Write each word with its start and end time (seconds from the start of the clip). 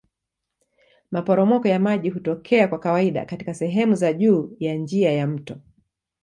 Maporomoko 1.11 1.67
ya 1.67 1.79
maji 1.79 2.09
hutokea 2.09 2.67
kwa 2.67 2.79
kawaida 2.79 3.25
katika 3.25 3.53
sehemu 3.53 3.95
za 3.95 4.13
juu 4.13 4.55
ya 4.59 4.75
njia 4.75 5.11
ya 5.11 5.27
mto. 5.27 5.55